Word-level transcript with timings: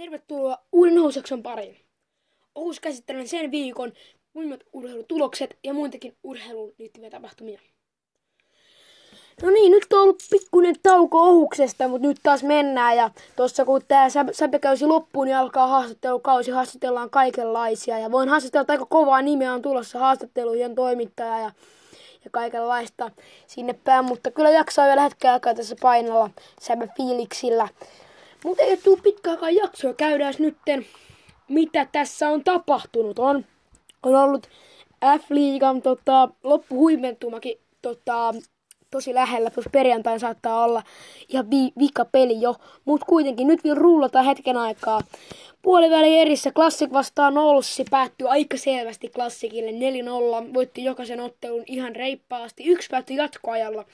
Tervetuloa 0.00 0.58
uuden 0.72 0.94
Nousakson 0.94 1.42
pariin. 1.42 1.76
Ohus 2.54 2.80
käsittelen 2.80 3.28
sen 3.28 3.50
viikon 3.50 3.92
muimmat 4.34 4.60
urheilutulokset 4.72 5.58
ja 5.64 5.74
muitakin 5.74 6.16
urheiluun 6.22 6.72
liittyviä 6.78 7.10
tapahtumia. 7.10 7.60
No 9.42 9.50
niin, 9.50 9.70
nyt 9.70 9.92
on 9.92 10.02
ollut 10.02 10.22
pikkuinen 10.30 10.74
tauko 10.82 11.18
ohuksesta, 11.22 11.88
mutta 11.88 12.08
nyt 12.08 12.20
taas 12.22 12.42
mennään. 12.42 12.96
Ja 12.96 13.10
tuossa 13.36 13.64
kun 13.64 13.82
tämä 13.88 14.06
säpekäysi 14.32 14.86
loppuun, 14.86 15.26
niin 15.26 15.36
alkaa 15.36 15.66
haastattelukausi. 15.66 16.50
Haastatellaan 16.50 17.10
kaikenlaisia. 17.10 17.98
Ja 17.98 18.10
voin 18.10 18.28
haastatella 18.28 18.66
aika 18.68 18.86
kovaa 18.86 19.22
nimeä 19.22 19.54
on 19.54 19.62
tulossa 19.62 19.98
haastattelujen 19.98 20.74
toimittaja 20.74 21.38
ja, 21.38 21.52
ja 22.24 22.30
kaikenlaista 22.30 23.10
sinne 23.46 23.72
päin. 23.72 24.04
Mutta 24.04 24.30
kyllä 24.30 24.50
jaksaa 24.50 24.86
vielä 24.86 25.02
hetken 25.02 25.30
aikaa 25.30 25.54
tässä 25.54 25.76
painalla 25.82 26.30
säpä 26.60 26.88
fiiliksillä. 26.96 27.68
Mutta 28.44 28.62
ei 28.62 28.76
tule 28.76 29.00
pitkäänkään 29.02 29.54
jaksoa. 29.54 29.94
Käydään 29.94 30.34
nytten, 30.38 30.86
mitä 31.48 31.86
tässä 31.92 32.28
on 32.28 32.44
tapahtunut. 32.44 33.18
On, 33.18 33.44
on 34.02 34.14
ollut 34.14 34.48
F-liigan 35.04 35.82
tota, 35.82 36.28
loppuhuimentumakin 36.42 37.58
tota, 37.82 38.34
tosi 38.90 39.14
lähellä, 39.14 39.50
plus 39.50 39.68
perjantai 39.72 40.20
saattaa 40.20 40.64
olla 40.64 40.82
ihan 41.28 41.50
vi- 41.50 41.72
vika 41.78 42.04
peli 42.04 42.40
jo, 42.40 42.56
mutta 42.84 43.06
kuitenkin 43.06 43.46
nyt 43.46 43.64
vielä 43.64 43.78
rullataan 43.78 44.24
hetken 44.24 44.56
aikaa. 44.56 45.00
Puoliväli 45.62 46.18
erissä 46.18 46.50
Klassik 46.52 46.92
vastaan 46.92 47.38
Olssi 47.38 47.84
päättyi 47.90 48.28
aika 48.28 48.56
selvästi 48.56 49.08
Klassikille 49.08 49.70
4-0, 49.70 50.54
voitti 50.54 50.84
jokaisen 50.84 51.20
ottelun 51.20 51.64
ihan 51.66 51.96
reippaasti, 51.96 52.64
yksi 52.64 52.88
päättyi 52.90 53.16
jatkoajalla. 53.16 53.84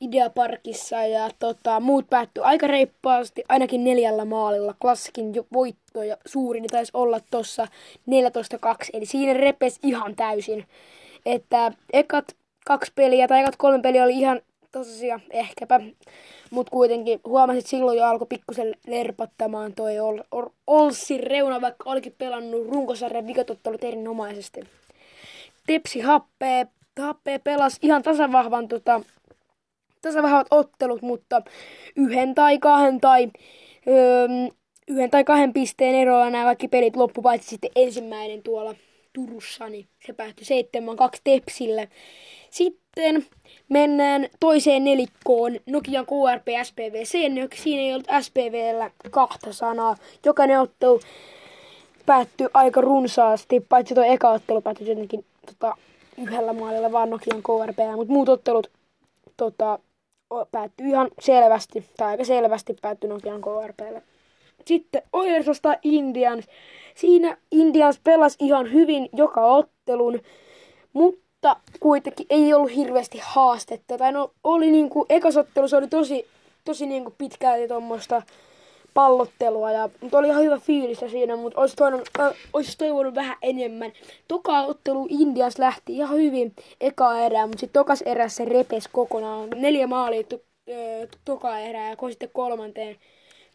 Ideaparkissa 0.00 0.96
ja 0.96 1.30
tota, 1.38 1.80
muut 1.80 2.10
päättyi 2.10 2.42
aika 2.44 2.66
reippaasti, 2.66 3.44
ainakin 3.48 3.84
neljällä 3.84 4.24
maalilla. 4.24 4.74
Klassikin 4.82 5.34
jo 5.34 5.46
voitto 5.52 6.02
ja 6.02 6.16
suurin 6.26 6.64
taisi 6.70 6.90
olla 6.94 7.20
tuossa 7.30 7.66
14-2, 7.66 7.68
eli 8.92 9.06
siinä 9.06 9.34
repes 9.34 9.78
ihan 9.82 10.16
täysin. 10.16 10.66
Että 11.26 11.72
ekat 11.92 12.36
kaksi 12.66 12.92
peliä 12.94 13.28
tai 13.28 13.40
ekat 13.40 13.56
kolme 13.56 13.82
peliä 13.82 14.04
oli 14.04 14.18
ihan 14.18 14.40
tosiaan 14.72 15.22
ehkäpä. 15.30 15.80
Mutta 16.50 16.70
kuitenkin 16.70 17.20
huomasit 17.24 17.66
silloin 17.66 17.98
jo 17.98 18.04
alkoi 18.04 18.26
pikkusen 18.26 18.74
lerpattamaan 18.86 19.72
toi 19.72 19.98
Ol, 19.98 20.18
Ol, 20.30 20.46
Olssin 20.66 21.22
reuna, 21.22 21.60
vaikka 21.60 21.90
olikin 21.90 22.14
pelannut 22.18 22.68
runkosarjan 22.68 23.26
vikotottelut 23.26 23.84
erinomaisesti. 23.84 24.60
Tepsi 25.66 26.00
happee, 26.00 26.66
happee 27.00 27.38
pelasi 27.38 27.76
ihan 27.82 28.02
tasavahvan 28.02 28.68
tota, 28.68 29.00
tasavahvat 30.02 30.46
ottelut, 30.50 31.02
mutta 31.02 31.42
yhden 31.96 32.34
tai 32.34 32.58
kahden 32.58 33.00
tai 33.00 33.28
öö, 33.88 34.28
yhden 34.88 35.10
tai 35.10 35.24
kahden 35.24 35.52
pisteen 35.52 35.94
erolla 35.94 36.30
nämä 36.30 36.44
kaikki 36.44 36.68
pelit 36.68 36.96
loppu, 36.96 37.22
paitsi 37.22 37.48
sitten 37.48 37.70
ensimmäinen 37.76 38.42
tuolla 38.42 38.74
Turussa, 39.12 39.68
niin 39.68 39.86
se 40.06 40.12
päättyi 40.12 40.46
7-2 41.16 41.20
Tepsille. 41.24 41.88
Sitten 42.50 43.26
mennään 43.68 44.28
toiseen 44.40 44.84
nelikkoon, 44.84 45.60
Nokian 45.66 46.06
KRP 46.06 46.46
SPV. 46.62 47.04
Siinä 47.04 47.80
ei 47.80 47.92
ollut 47.92 48.08
SPVllä 48.20 48.90
kahta 49.10 49.52
sanaa. 49.52 49.96
Jokainen 50.24 50.60
ottelu 50.60 51.00
päättyi 52.06 52.48
aika 52.54 52.80
runsaasti, 52.80 53.60
paitsi 53.68 53.94
tuo 53.94 54.04
eka 54.04 54.30
ottelu 54.30 54.60
päättyi 54.60 54.86
tietenkin 54.86 55.24
tota, 55.46 55.74
yhdellä 56.18 56.52
maalilla 56.52 56.92
vaan 56.92 57.10
Nokian 57.10 57.42
KRP, 57.42 57.78
mutta 57.96 58.12
muut 58.12 58.28
ottelut 58.28 58.70
tota, 59.36 59.78
päättyi 60.50 60.88
ihan 60.88 61.08
selvästi, 61.20 61.84
tai 61.96 62.08
aika 62.08 62.24
selvästi 62.24 62.76
päättyi 62.82 63.10
Nokian 63.10 63.40
KRPlle. 63.40 64.02
Sitten 64.66 65.02
Oilers 65.12 65.46
vastaan 65.46 65.76
Indians. 65.82 66.44
Siinä 66.94 67.36
Indians 67.50 68.00
pelasi 68.04 68.36
ihan 68.40 68.72
hyvin 68.72 69.08
joka 69.12 69.40
ottelun, 69.40 70.20
mutta 70.92 71.56
kuitenkin 71.80 72.26
ei 72.30 72.54
ollut 72.54 72.74
hirveästi 72.74 73.20
haastetta. 73.22 73.98
Tai 73.98 74.12
no, 74.12 74.30
oli 74.44 74.70
niinku, 74.70 75.06
ekasottelussa 75.08 75.76
oli 75.76 75.88
tosi, 75.88 76.26
tosi 76.64 76.86
niinku 76.86 77.14
pitkälti 77.18 77.68
tuommoista 77.68 78.22
pallottelua, 78.94 79.72
ja, 79.72 79.88
mutta 80.00 80.18
oli 80.18 80.28
ihan 80.28 80.42
hyvä 80.42 80.58
fiilis 80.58 80.98
siinä, 81.10 81.36
mutta 81.36 81.60
olisi 81.60 81.76
toivonut, 81.76 82.08
äh, 82.20 82.32
olisi 82.52 82.78
toivonut 82.78 83.14
vähän 83.14 83.36
enemmän. 83.42 83.92
Toka 84.28 84.60
ottelu 84.60 85.06
Indias 85.10 85.58
lähti 85.58 85.96
ihan 85.96 86.16
hyvin 86.16 86.54
eka 86.80 87.18
erää, 87.18 87.46
mutta 87.46 87.60
sitten 87.60 87.80
tokas 87.80 88.02
erässä 88.02 88.44
repes 88.44 88.88
kokonaan. 88.88 89.48
Neljä 89.56 89.86
maalia 89.86 90.22
to, 90.24 90.36
äh, 90.70 91.08
toka 91.24 91.58
erää 91.58 91.90
ja 91.90 91.96
sitten 92.10 92.30
kolmanteen 92.32 92.96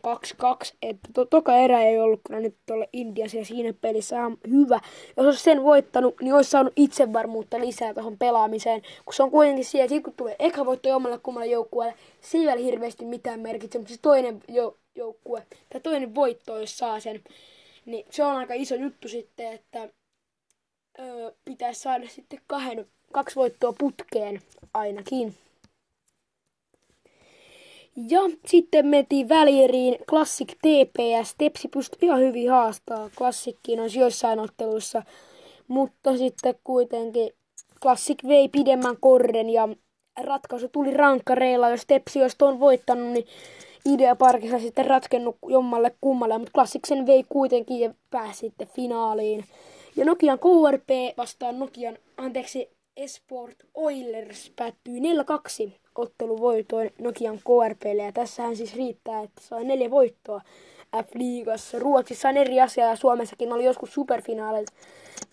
2-2, 0.06 0.74
että 0.81 1.09
to, 1.13 1.25
toka 1.25 1.56
erä 1.56 1.81
ei 1.81 2.00
ollut 2.00 2.19
kyllä 2.28 2.40
nyt 2.40 2.56
tuolle 2.66 2.90
Indiassa 2.94 3.38
siinä 3.44 3.74
pelissä 3.81 4.16
ihan 4.16 4.38
hyvä. 4.50 4.79
Jos 5.18 5.25
olisi 5.25 5.44
sen 5.44 5.63
voittanut, 5.63 6.16
niin 6.22 6.34
olisi 6.34 6.50
saanut 6.50 6.74
itsevarmuutta 6.75 7.59
lisää 7.59 7.94
tuohon 7.94 8.18
pelaamiseen, 8.18 8.81
kun 9.06 9.13
se 9.13 9.24
on 9.24 9.31
kuitenkin 9.31 9.66
siellä, 9.66 9.95
että 9.95 10.06
kun 10.06 10.13
tulee 10.18 10.35
eka 10.40 10.66
voitto 10.66 10.90
jommalle 10.90 11.18
kummalle 11.18 11.47
joukkueelle, 11.47 11.95
se 12.22 12.38
ei 12.38 12.44
vielä 12.44 12.62
hirveästi 12.62 13.06
mitään 13.06 13.40
merkitse, 13.40 13.78
mutta 13.78 13.94
se 13.94 14.00
toinen 14.01 14.41
jo, 14.47 14.78
joukkue, 14.95 15.45
tai 15.69 15.81
toinen 15.81 16.16
voitto, 16.16 16.59
jos 16.59 16.78
saa 16.78 17.00
sen, 17.00 17.23
niin 17.85 18.06
se 18.09 18.23
on 18.23 18.35
aika 18.35 18.53
iso 18.53 18.75
juttu 18.75 19.07
sitten, 19.07 19.53
että 19.53 19.89
öö, 21.00 21.31
pitäisi 21.45 21.81
saada 21.81 22.07
sitten 22.07 22.41
kahden, 22.47 22.88
kaksi 23.11 23.35
voittoa 23.35 23.73
putkeen 23.73 24.41
ainakin. 24.73 25.35
Ja 27.95 28.19
sitten 28.45 28.88
mentiin 28.88 29.29
välieriin 29.29 29.97
Classic 30.09 30.47
TPS. 30.47 31.35
Tepsi 31.38 31.67
pystyi 31.67 32.00
ihan 32.01 32.19
hyvin 32.19 32.51
haastaa 32.51 33.09
Klassikkiin 33.17 33.79
on 33.79 33.95
joissain 33.95 34.39
otteluissa. 34.39 35.03
Mutta 35.67 36.17
sitten 36.17 36.56
kuitenkin 36.63 37.29
Classic 37.81 38.27
vei 38.27 38.50
pidemmän 38.50 38.97
korren 39.00 39.50
ja 39.50 39.69
ratkaisu 40.22 40.67
tuli 40.67 40.91
rankkareilla. 40.91 41.69
Jos 41.69 41.85
Tepsi 41.85 42.22
olisi 42.22 42.38
tuon 42.38 42.59
voittanut, 42.59 43.07
niin 43.07 43.27
Idea 43.85 44.16
Parkissa 44.16 44.59
sitten 44.59 44.85
ratkennut 44.85 45.38
jommalle 45.47 45.96
kummalle, 46.01 46.38
mutta 46.38 46.51
Classic 46.51 46.88
sen 46.88 47.06
vei 47.06 47.25
kuitenkin 47.29 47.79
ja 47.79 47.94
pääsi 48.09 48.40
sitten 48.40 48.68
finaaliin. 48.68 49.46
Ja 49.96 50.06
Nokian 50.06 50.40
KRP 50.40 51.18
vastaan 51.18 51.59
Nokian, 51.59 51.97
anteeksi, 52.18 52.69
Esport 52.97 53.56
Oilers 53.74 54.51
päättyi 54.56 55.00
4-2 55.68 55.72
otteluvoitoin 55.95 56.91
Nokian 57.00 57.38
KRPlle. 57.40 58.03
Ja 58.03 58.12
tässähän 58.12 58.56
siis 58.56 58.75
riittää, 58.75 59.22
että 59.22 59.41
saa 59.41 59.59
neljä 59.59 59.91
voittoa 59.91 60.41
F-liigassa. 60.95 61.79
Ruotsissa 61.79 62.29
on 62.29 62.38
eri 62.38 62.62
asia 62.62 62.85
ja 62.85 62.95
Suomessakin 62.95 63.53
oli 63.53 63.66
joskus 63.66 63.94
superfinaalit. 63.94 64.68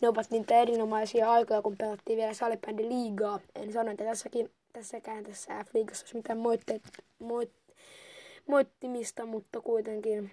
Ne 0.01 0.09
ovat 0.09 0.31
niitä 0.31 0.55
erinomaisia 0.55 1.33
aikoja, 1.33 1.63
kun 1.63 1.77
pelattiin 1.77 2.17
vielä 2.17 2.35
salibändi 2.35 2.89
liigaa. 2.89 3.41
En 3.55 3.73
sano, 3.73 3.91
että 3.91 4.05
tässäkin, 4.05 4.51
tässäkään 4.73 5.25
tässä 5.25 5.65
F-liigassa 5.65 6.03
olisi 6.03 6.17
mitään 6.17 6.39
moitteet, 6.39 6.83
moit, 7.19 7.51
moittimista, 8.47 9.27
mutta 9.27 9.61
kuitenkin 9.61 10.33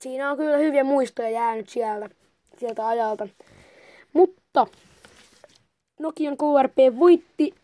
siinä 0.00 0.30
on 0.30 0.36
kyllä 0.36 0.56
hyviä 0.56 0.84
muistoja 0.84 1.30
jäänyt 1.30 1.68
sieltä, 1.68 2.10
sieltä 2.58 2.88
ajalta. 2.88 3.28
Mutta 4.12 4.66
Nokian 5.98 6.36
KRP 6.36 6.98
voitti 6.98 7.54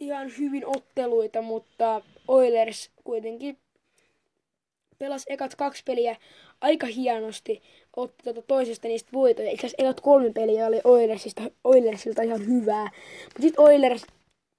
ihan 0.00 0.30
hyvin 0.38 0.66
otteluita, 0.66 1.42
mutta 1.42 2.02
Oilers 2.28 2.90
kuitenkin 3.04 3.58
pelasi 4.98 5.32
ekat 5.32 5.54
kaksi 5.54 5.82
peliä 5.86 6.16
aika 6.60 6.86
hienosti, 6.86 7.62
otti 7.96 8.24
tuota 8.24 8.42
toisesta 8.42 8.88
niistä 8.88 9.10
voitoja. 9.12 9.50
Itse 9.50 9.66
asiassa 9.66 9.82
ekat 9.84 10.00
kolme 10.00 10.32
peliä 10.32 10.66
oli 10.66 10.80
Oilersista, 10.84 11.42
Oilersilta 11.64 12.22
ihan 12.22 12.46
hyvää. 12.46 12.90
Mutta 13.24 13.42
sitten 13.42 13.64
Oilers 13.64 14.06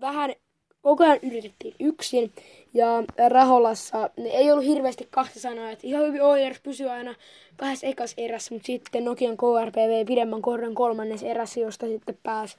vähän 0.01 0.33
koko 0.81 1.03
ajan 1.03 1.19
yritettiin 1.23 1.75
yksin. 1.79 2.31
Ja 2.73 2.88
Raholassa 3.29 4.09
ne 4.17 4.29
ei 4.29 4.51
ollut 4.51 4.66
hirveästi 4.66 5.07
kahta 5.12 5.40
sanaa. 5.40 5.72
Että 5.72 5.88
ihan 5.88 6.06
hyvin 6.06 6.22
Oilers 6.22 6.59
pysyi 6.59 6.88
aina 6.88 7.15
kahdessa 7.57 7.88
ekas 7.88 8.13
erässä, 8.18 8.53
mutta 8.56 8.65
sitten 8.65 9.06
Nokian 9.06 9.38
KRPV 9.38 10.06
pidemmän 10.06 10.42
korren 10.42 10.75
kolmannes 10.75 11.24
erässä, 11.24 11.59
josta 11.59 11.86
sitten 11.86 12.18
pääsi 12.24 12.57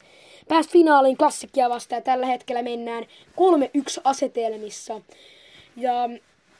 pääs 0.48 0.68
finaaliin 0.68 1.16
klassikkia 1.16 1.70
vastaan. 1.70 1.98
Ja 2.00 2.04
tällä 2.04 2.26
hetkellä 2.26 2.62
mennään 2.62 3.04
3-1 3.04 3.06
asetelmissa. 4.04 5.00
Ja 5.76 6.10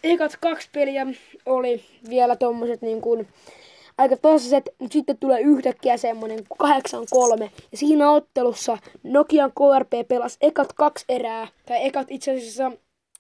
ekat 0.05 0.37
kaksi 0.41 0.69
peliä 0.73 1.07
oli 1.47 1.85
vielä 2.09 2.37
tommoset 2.37 2.83
niin 2.83 3.01
kuin, 3.01 3.29
aika 4.01 4.17
tasaiset, 4.17 4.69
mutta 4.79 4.93
sitten 4.93 5.19
tulee 5.19 5.41
yhtäkkiä 5.41 5.97
semmonen 5.97 6.39
8-3. 6.39 6.65
Ja 7.73 7.79
siinä 7.79 8.11
ottelussa 8.11 8.79
Nokian 9.03 9.53
KRP 9.53 10.09
pelasi 10.09 10.39
ekat 10.41 10.73
kaksi 10.73 11.05
erää, 11.09 11.49
tai 11.67 11.87
ekat 11.87 12.07
itse 12.11 12.37
asiassa 12.37 12.73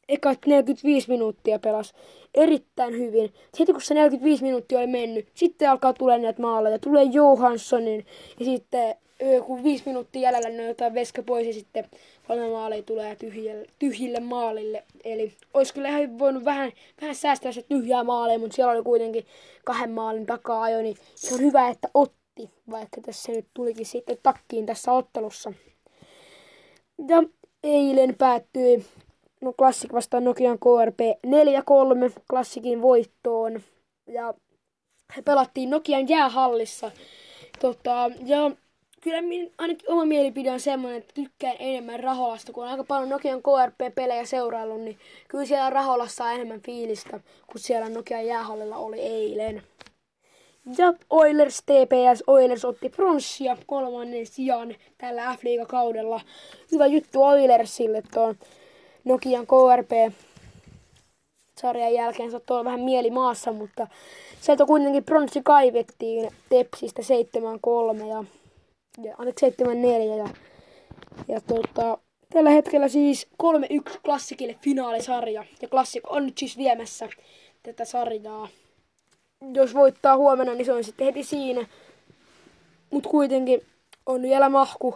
ekat 0.09 0.39
45 0.47 1.09
minuuttia 1.09 1.59
pelas 1.59 1.95
erittäin 2.35 2.93
hyvin. 2.99 3.33
Sitten 3.55 3.75
kun 3.75 3.83
se 3.83 3.95
45 3.95 4.43
minuuttia 4.43 4.79
oli 4.79 4.87
mennyt, 4.87 5.29
sitten 5.35 5.71
alkaa 5.71 5.93
tulla 5.93 6.19
näitä 6.19 6.43
maaleja. 6.43 6.79
Tulee 6.79 7.03
Johanssonin 7.05 8.07
ja 8.39 8.45
sitten 8.45 8.95
kun 9.47 9.65
viisi 9.65 9.83
minuuttia 9.87 10.23
jäljellä, 10.23 10.49
niin 10.49 10.69
jotain 10.69 10.95
veska 10.95 11.23
pois 11.23 11.47
ja 11.47 11.53
sitten 11.53 11.85
kolme 12.29 12.51
maalia 12.51 12.83
tulee 12.83 13.17
tyhjille, 13.17 13.67
tyhjille 13.79 14.21
maalille. 14.21 14.85
Eli 15.05 15.33
olisi 15.55 15.75
kyllä 15.75 15.89
ihan 15.89 16.19
voinut 16.19 16.45
vähän, 16.45 16.73
vähän 17.01 17.15
säästää 17.15 17.53
se 17.53 17.63
tyhjää 17.63 18.05
maalia, 18.05 18.39
mutta 18.39 18.57
siellä 18.57 18.73
oli 18.73 18.83
kuitenkin 18.83 19.27
kahden 19.65 19.91
maalin 19.91 20.27
takaa 20.27 20.63
ajo, 20.63 20.83
niin 20.83 20.97
se 21.15 21.35
on 21.35 21.41
hyvä, 21.41 21.69
että 21.69 21.89
otti, 21.95 22.51
vaikka 22.71 23.01
tässä 23.01 23.33
nyt 23.33 23.47
tulikin 23.55 23.87
sitten 23.87 24.19
takkiin 24.23 24.67
tässä 24.67 24.93
ottelussa. 24.93 25.53
Ja 27.09 27.23
eilen 27.63 28.15
päättyi 28.19 28.85
no 29.41 29.53
Klassik 29.53 29.93
vastaan 29.93 30.25
Nokian 30.25 30.59
KRP 30.59 31.01
4-3 31.27 32.21
Klassikin 32.31 32.83
voittoon. 32.83 33.61
Ja 34.07 34.35
he 35.17 35.23
pelattiin 35.23 35.71
Nokian 35.71 36.09
jäähallissa. 36.09 36.91
Tota, 37.61 38.11
ja 38.27 38.51
kyllä 39.01 39.23
min, 39.23 39.53
ainakin 39.59 39.93
oma 39.93 40.05
mielipide 40.05 40.51
on 40.51 40.61
semmoinen, 40.61 40.99
että 40.99 41.15
tykkään 41.15 41.57
enemmän 41.59 42.01
Raholasta, 42.01 42.53
kun 42.53 42.65
on 42.65 42.71
aika 42.71 42.85
paljon 42.85 43.09
Nokian 43.09 43.43
KRP-pelejä 43.43 44.25
seuraillut, 44.25 44.81
niin 44.81 44.99
kyllä 45.29 45.45
siellä 45.45 45.71
Raholassa 45.71 46.25
on 46.25 46.33
enemmän 46.33 46.61
fiilistä, 46.61 47.21
kuin 47.47 47.63
siellä 47.63 47.89
Nokian 47.89 48.27
jäähallilla 48.27 48.77
oli 48.77 49.01
eilen. 49.01 49.63
Ja 50.79 50.93
Oilers 51.11 51.63
TPS, 51.63 52.25
Oilers 52.27 52.65
otti 52.65 52.89
pronssia 52.89 53.57
kolmannen 53.67 54.27
sijaan 54.27 54.75
tällä 54.99 55.37
f 55.37 55.41
kaudella 55.69 56.21
Hyvä 56.73 56.87
juttu 56.87 57.23
Oilersille 57.23 58.03
tuon 58.15 58.37
Nokian 59.05 59.47
KRP 59.47 60.13
sarjan 61.61 61.95
jälkeen 61.95 62.31
saattoi 62.31 62.55
olla 62.55 62.65
vähän 62.65 62.81
mieli 62.81 63.11
maassa, 63.11 63.53
mutta 63.53 63.87
sieltä 64.41 64.67
kuitenkin 64.67 65.05
pronssi 65.05 65.41
kaivettiin 65.45 66.31
Tepsistä 66.49 67.03
7-3 67.03 68.07
ja, 68.07 68.25
ja 69.03 69.15
anteeksi 69.19 69.47
7-4 69.47 70.19
ja, 70.19 70.29
ja 71.29 71.41
tota, 71.41 71.99
tällä 72.33 72.51
hetkellä 72.51 72.89
siis 72.89 73.29
3-1 73.43 74.01
klassikille 74.05 74.57
finaalisarja 74.61 75.45
ja 75.63 75.69
klassik 75.69 76.03
on 76.11 76.27
nyt 76.27 76.39
siis 76.39 76.59
viemässä 76.59 77.09
tätä 77.63 77.85
sarjaa. 77.85 78.49
Jos 79.55 79.75
voittaa 79.75 80.17
huomenna, 80.17 80.55
niin 80.55 80.65
se 80.65 80.73
on 80.73 80.85
sitten 80.85 81.05
heti 81.05 81.25
siinä. 81.25 81.67
Mutta 82.91 83.09
kuitenkin 83.09 83.63
on 84.07 84.23
vielä 84.23 84.49
mahku, 84.49 84.95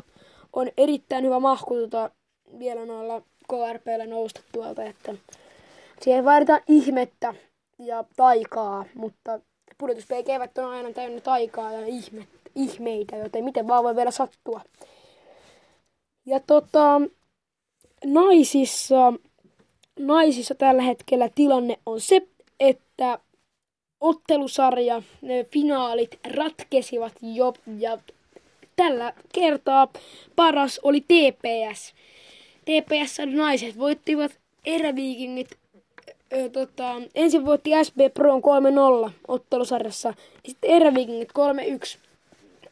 on 0.52 0.70
erittäin 0.76 1.24
hyvä 1.24 1.40
mahku 1.40 1.74
tota, 1.74 2.10
vielä 2.58 2.86
noilla 2.86 3.22
KRPllä 3.48 4.06
nousta 4.06 4.40
tuolta, 4.52 4.84
että 4.84 5.14
siihen 6.00 6.24
vaaditaan 6.24 6.60
ihmettä 6.68 7.34
ja 7.78 8.04
taikaa, 8.16 8.84
mutta 8.94 9.40
pudotuspelikäivät 9.78 10.58
on 10.58 10.70
aina 10.70 10.92
täynnä 10.92 11.20
taikaa 11.20 11.72
ja 11.72 11.86
ihme, 11.86 12.26
ihmeitä, 12.54 13.16
joten 13.16 13.44
miten 13.44 13.68
vaan 13.68 13.84
voi 13.84 13.96
vielä 13.96 14.10
sattua. 14.10 14.60
Ja 16.26 16.40
tota, 16.40 17.00
naisissa, 18.04 19.12
naisissa 19.98 20.54
tällä 20.54 20.82
hetkellä 20.82 21.28
tilanne 21.34 21.78
on 21.86 22.00
se, 22.00 22.22
että 22.60 23.18
ottelusarja, 24.00 25.02
ne 25.22 25.44
finaalit 25.52 26.18
ratkesivat 26.34 27.12
jo 27.22 27.54
ja 27.78 27.98
tällä 28.76 29.12
kertaa 29.32 29.88
paras 30.36 30.80
oli 30.82 31.00
TPS. 31.00 31.94
TPS 32.64 33.18
naiset 33.26 33.78
voittivat 33.78 34.32
eräviikingit 34.64 35.50
ö, 36.32 36.48
tota, 36.48 37.02
ensin 37.14 37.44
voitti 37.44 37.70
SB 37.84 37.98
Pro 38.14 38.38
3-0 39.06 39.10
ottelusarjassa 39.28 40.08
ja 40.08 40.14
sitten 40.48 40.70
eräviikingit 40.70 41.28
3-1. 41.98 42.03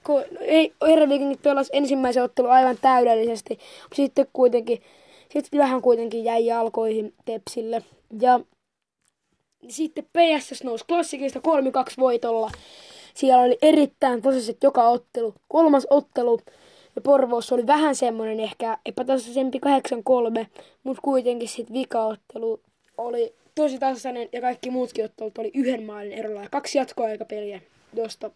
Ko, 0.02 0.25
ei, 0.40 0.72
eräviikingit 0.88 1.43
pelasi 1.43 1.70
ensimmäisen 1.72 2.22
ottelun 2.22 2.50
aivan 2.50 2.78
täydellisesti, 2.82 3.58
mutta 3.82 3.96
sitten 3.96 4.26
kuitenkin 4.32 4.82
sitten 5.32 5.60
vähän 5.60 5.82
kuitenkin 5.82 6.25
jäi 6.25 6.46
jalkoihin 6.46 7.14
Tepsille. 7.25 7.82
Ja 8.20 8.40
sitten 9.69 10.04
PSS 10.04 10.64
nousi 10.64 10.84
klassikista 10.88 11.38
3-2 11.38 11.43
voitolla. 11.99 12.50
Siellä 13.14 13.43
oli 13.43 13.58
erittäin 13.62 14.22
tasaiset 14.22 14.62
joka 14.62 14.88
ottelu. 14.88 15.34
Kolmas 15.49 15.87
ottelu 15.90 16.40
ja 16.96 17.02
Porvoossa 17.02 17.55
oli 17.55 17.66
vähän 17.66 17.94
semmoinen 17.94 18.40
ehkä 18.40 18.78
epätasaisempi 18.87 19.60
8-3, 20.43 20.46
mutta 20.84 21.02
kuitenkin 21.02 21.48
sitten 21.48 21.75
vikaottelu 21.75 22.60
oli 22.98 23.34
tosi 23.55 23.78
tasainen 23.78 24.28
ja 24.32 24.40
kaikki 24.40 24.70
muutkin 24.70 25.05
ottelut 25.05 25.38
oli 25.38 25.50
yhden 25.55 25.82
maalin 25.82 26.12
erolla 26.12 26.43
ja 26.43 26.48
kaksi 26.48 26.78
jatkoaikapeliä, 26.78 27.60
josta 27.94 28.31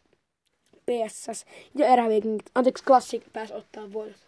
PSS 0.87 1.47
ja 1.75 1.87
eräviikingit, 1.87 2.51
anteeksi 2.55 2.85
Classic 2.85 3.23
pääsi 3.33 3.55
ottaa 3.55 3.93
voitot. 3.93 4.27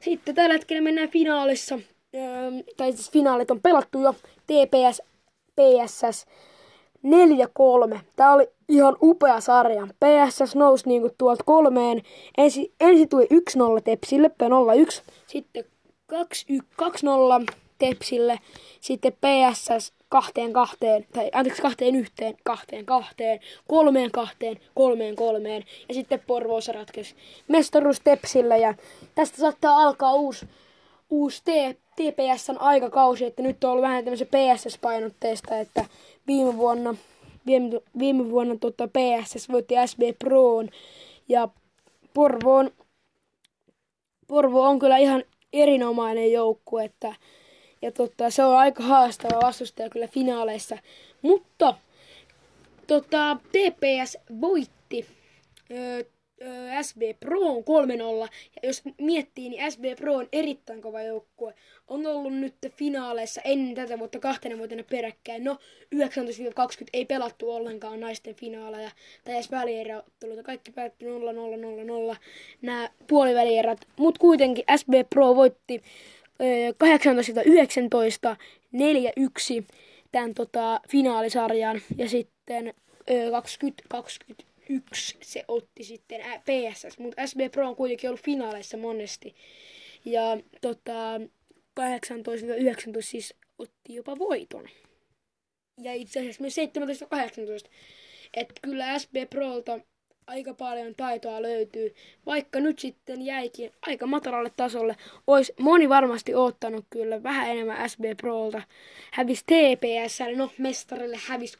Sitten 0.00 0.34
tällä 0.34 0.52
hetkellä 0.52 0.82
mennään 0.82 1.08
finaalissa, 1.08 1.78
öö, 2.14 2.50
tai 2.76 2.92
siis 2.92 3.10
finaalit 3.10 3.50
on 3.50 3.60
pelattu 3.60 3.98
jo, 3.98 4.14
TPS, 4.46 5.02
PSS 5.56 6.26
4-3. 7.94 7.98
Tämä 8.16 8.32
oli 8.32 8.48
ihan 8.68 8.96
upea 9.02 9.40
sarja. 9.40 9.86
PSS 9.86 10.54
nousi 10.54 10.88
niinku 10.88 11.10
tuolta 11.18 11.44
kolmeen. 11.44 12.02
Ensi, 12.38 12.72
ensin 12.80 13.08
tuli 13.08 13.24
1-0 13.24 13.28
Tepsille, 13.84 14.28
P01. 14.28 15.02
Sitten 15.26 15.64
2-0 16.12 17.54
Tepsille. 17.78 18.38
Sitten 18.80 19.12
PSS 19.12 19.92
kahteen 20.10 20.52
kahteen, 20.52 21.06
tai 21.12 21.30
anteeksi 21.34 21.62
kahteen 21.62 21.96
yhteen, 21.96 22.34
kahteen 22.44 22.86
kahteen, 22.86 23.40
kolmeen 23.68 24.10
kahteen, 24.10 24.60
kolmeen 24.74 25.16
kolmeen. 25.16 25.64
Ja 25.88 25.94
sitten 25.94 26.22
Porvoossa 26.26 26.72
ratkesi 26.72 27.14
mestaruus 27.48 28.00
Tepsillä. 28.00 28.56
Ja 28.56 28.74
tästä 29.14 29.36
saattaa 29.36 29.76
alkaa 29.76 30.14
uusi, 30.14 30.46
uusi 31.10 31.42
T, 31.44 31.48
TPSn 31.96 32.56
aikakausi, 32.58 33.24
että 33.24 33.42
nyt 33.42 33.64
on 33.64 33.70
ollut 33.70 33.82
vähän 33.82 34.04
tämmöisen 34.04 34.26
PSS-painotteista, 34.26 35.58
että 35.58 35.84
viime 36.26 36.56
vuonna, 36.56 36.94
viime, 37.46 37.80
viime 37.98 38.30
vuonna 38.30 38.56
tota 38.60 38.88
PSS 38.88 39.48
voitti 39.48 39.74
SB 39.86 40.00
Proon 40.18 40.68
ja 41.28 41.48
Porvoon, 42.14 42.70
Porvo 44.26 44.62
on 44.62 44.78
kyllä 44.78 44.96
ihan 44.96 45.24
erinomainen 45.52 46.32
joukkue, 46.32 46.84
että 46.84 47.14
ja 47.82 47.92
tota, 47.92 48.30
se 48.30 48.44
on 48.44 48.56
aika 48.56 48.82
haastava 48.82 49.40
vastustaja 49.40 49.90
kyllä 49.90 50.08
finaaleissa. 50.08 50.78
Mutta 51.22 51.74
tota, 52.86 53.36
TPS 53.52 54.18
voitti 54.40 55.06
öö, 55.70 56.02
SB 56.82 57.02
Pro 57.20 57.40
on 57.40 57.64
3-0. 58.26 58.28
Ja 58.62 58.68
jos 58.68 58.82
miettii, 58.98 59.48
niin 59.48 59.72
SB 59.72 59.84
Pro 59.96 60.14
on 60.14 60.28
erittäin 60.32 60.82
kova 60.82 61.02
joukkue. 61.02 61.54
On 61.88 62.06
ollut 62.06 62.34
nyt 62.34 62.54
finaaleissa 62.70 63.40
ennen 63.44 63.74
tätä 63.74 63.98
vuotta 63.98 64.18
kahtena 64.18 64.58
vuotena 64.58 64.82
peräkkäin. 64.90 65.44
No, 65.44 65.58
19-20 65.94 65.98
ei 66.92 67.04
pelattu 67.04 67.50
ollenkaan 67.50 68.00
naisten 68.00 68.34
finaaleja 68.34 68.90
tai 69.24 69.34
edes 69.34 69.50
välieräotteluita. 69.50 70.42
Kaikki 70.42 70.72
päättyi 70.72 71.08
0-0-0-0 71.08 72.16
nämä 72.62 72.90
puolivälierät. 73.06 73.78
Mutta 73.96 74.20
kuitenkin 74.20 74.64
SB 74.76 74.90
Pro 75.10 75.36
voitti 75.36 75.82
18-19 76.40 78.36
4-1 79.62 79.64
tämän 80.12 80.34
tota, 80.34 80.80
finaalisarjan 80.88 81.80
ja 81.96 82.08
sitten 82.08 82.74
20-20 83.94 84.44
yksi 84.68 85.16
se 85.22 85.44
otti 85.48 85.84
sitten 85.84 86.20
PSS, 86.20 86.98
mutta 86.98 87.26
SB 87.26 87.38
Pro 87.52 87.68
on 87.68 87.76
kuitenkin 87.76 88.10
ollut 88.10 88.24
finaaleissa 88.24 88.76
monesti. 88.76 89.34
Ja 90.04 90.22
tota, 90.60 91.18
18-19 91.80 91.82
siis 93.00 93.34
otti 93.58 93.94
jopa 93.94 94.18
voiton. 94.18 94.68
Ja 95.80 95.94
itse 95.94 96.20
asiassa 96.20 96.40
myös 96.40 96.56
17-18. 97.66 97.70
Että 98.34 98.54
kyllä 98.62 98.98
SB 98.98 99.14
Prolta 99.30 99.80
aika 100.30 100.54
paljon 100.54 100.94
taitoa 100.94 101.42
löytyy, 101.42 101.94
vaikka 102.26 102.60
nyt 102.60 102.78
sitten 102.78 103.22
jäikin 103.22 103.72
aika 103.82 104.06
matalalle 104.06 104.52
tasolle. 104.56 104.96
Olisi 105.26 105.52
moni 105.60 105.88
varmasti 105.88 106.34
ottanut 106.34 106.84
kyllä 106.90 107.22
vähän 107.22 107.50
enemmän 107.50 107.90
SB 107.90 108.00
Prolta. 108.16 108.62
Hävisi 109.12 109.44
TPS, 109.44 110.18
no 110.36 110.50
mestarille 110.58 111.18
hävisi 111.26 111.58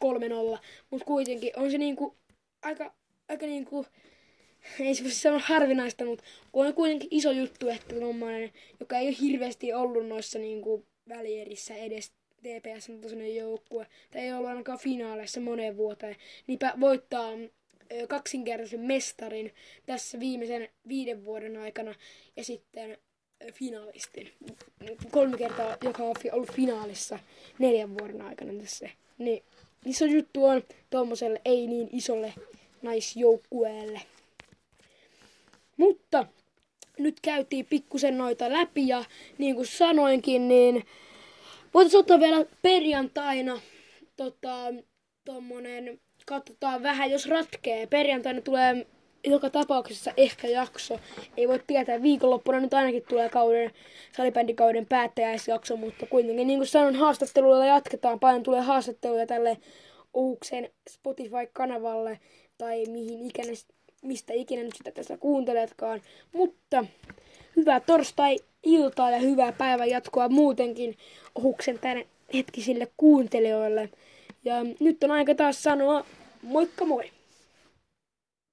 3-0, 0.54 0.58
mutta 0.90 1.06
kuitenkin 1.06 1.52
on 1.56 1.70
se 1.70 1.78
niinku 1.78 2.16
aika 2.62 2.92
aika 3.30 3.46
niinku, 3.46 3.86
ei 4.80 4.94
se 4.94 5.04
voi 5.04 5.12
sanoa 5.12 5.40
harvinaista, 5.44 6.04
mutta 6.04 6.24
on 6.52 6.74
kuitenkin 6.74 7.08
iso 7.10 7.30
juttu, 7.30 7.68
että 7.68 7.94
tommonen, 8.00 8.52
joka 8.80 8.98
ei 8.98 9.08
ole 9.08 9.16
hirveästi 9.20 9.72
ollut 9.72 10.06
noissa 10.06 10.38
niinku 10.38 10.86
välierissä 11.08 11.74
edes 11.74 12.12
TPS 12.42 12.90
on 12.90 13.00
tosiaan 13.00 13.34
joukkue, 13.34 13.86
tai 14.10 14.22
ei 14.22 14.32
ollut 14.32 14.48
ainakaan 14.48 14.78
finaaleissa 14.78 15.40
moneen 15.40 15.76
vuoteen, 15.76 16.16
niin 16.46 16.58
voittaa 16.80 17.30
kaksinkertaisen 18.08 18.80
mestarin 18.80 19.54
tässä 19.86 20.20
viimeisen 20.20 20.68
viiden 20.88 21.24
vuoden 21.24 21.56
aikana 21.56 21.94
ja 22.36 22.44
sitten 22.44 22.98
finaalistin. 23.52 24.32
Kolme 25.10 25.38
kertaa, 25.38 25.76
joka 25.84 26.02
on 26.02 26.14
ollut 26.32 26.52
finaalissa 26.52 27.18
neljän 27.58 27.98
vuoden 27.98 28.22
aikana 28.22 28.52
tässä. 28.62 28.90
Niin 29.18 29.42
iso 29.84 30.04
juttu 30.04 30.44
on 30.44 30.62
tuommoiselle 30.90 31.40
ei 31.44 31.66
niin 31.66 31.88
isolle 31.92 32.34
naisjoukkueelle. 32.82 34.00
Mutta 35.76 36.26
nyt 36.98 37.20
käytiin 37.20 37.66
pikkusen 37.66 38.18
noita 38.18 38.52
läpi 38.52 38.88
ja 38.88 39.04
niin 39.38 39.54
kuin 39.54 39.66
sanoinkin, 39.66 40.48
niin 40.48 40.86
voitaisiin 41.74 42.00
ottaa 42.00 42.20
vielä 42.20 42.46
perjantaina 42.62 43.60
tota, 44.16 44.56
tommonen, 45.24 46.00
katsotaan 46.30 46.82
vähän, 46.82 47.10
jos 47.10 47.28
ratkee. 47.28 47.86
Perjantaina 47.86 48.40
tulee 48.40 48.86
joka 49.24 49.50
tapauksessa 49.50 50.12
ehkä 50.16 50.48
jakso. 50.48 51.00
Ei 51.36 51.48
voi 51.48 51.62
tietää, 51.66 52.02
viikonloppuna 52.02 52.60
nyt 52.60 52.74
ainakin 52.74 53.02
tulee 53.08 53.28
kauden, 53.28 53.70
salibändikauden 54.16 54.86
päättäjäisjakso, 54.86 55.76
mutta 55.76 56.06
kuitenkin 56.06 56.46
niin 56.46 56.58
kuin 56.58 56.66
sanon, 56.66 56.94
haastatteluilla 56.94 57.66
jatketaan. 57.66 58.20
Paljon 58.20 58.42
tulee 58.42 58.60
haastatteluja 58.60 59.26
tälle 59.26 59.56
Ouksen 60.14 60.70
Spotify-kanavalle 60.90 62.18
tai 62.58 62.84
mihin 62.86 63.26
ikinä, 63.26 63.52
mistä 64.02 64.32
ikinä 64.32 64.62
nyt 64.62 64.76
sitä 64.76 64.90
tässä 64.90 65.16
kuunteletkaan. 65.16 66.00
Mutta 66.32 66.84
hyvää 67.56 67.80
torstai-iltaa 67.80 69.10
ja 69.10 69.18
hyvää 69.18 69.52
päivän 69.52 69.90
jatkoa 69.90 70.28
muutenkin 70.28 70.96
Ohuksen 71.34 71.78
tänne 71.78 72.06
hetkisille 72.34 72.88
kuuntelijoille. 72.96 73.88
Ja 74.44 74.54
nyt 74.80 75.04
on 75.04 75.10
aika 75.10 75.34
taas 75.34 75.62
sanoa 75.62 76.04
moikka 76.42 76.84
moi! 76.84 77.10